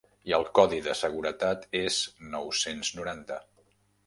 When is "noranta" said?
3.03-3.41